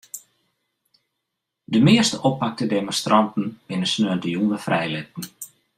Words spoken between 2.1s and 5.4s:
oppakte demonstranten binne sneontejûn wer frijlitten.